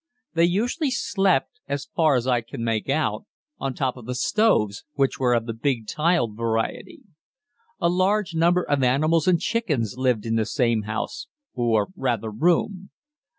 They 0.33 0.45
usually 0.45 0.89
slept, 0.89 1.59
as 1.67 1.85
far 1.95 2.15
as 2.15 2.25
I 2.25 2.41
can 2.41 2.63
make 2.63 2.89
out, 2.89 3.25
on 3.59 3.75
top 3.75 3.95
of 3.97 4.07
the 4.07 4.15
stoves, 4.15 4.83
which 4.95 5.19
were 5.19 5.35
of 5.35 5.45
the 5.45 5.53
big 5.53 5.85
tiled 5.85 6.35
variety. 6.35 7.01
A 7.79 7.87
large 7.87 8.33
number 8.33 8.63
of 8.63 8.81
animals 8.81 9.27
and 9.27 9.39
chickens 9.39 9.97
lived 9.97 10.25
in 10.25 10.37
the 10.37 10.45
same 10.47 10.81
house, 10.89 11.27
or 11.53 11.89
rather 11.95 12.31
room. 12.31 12.89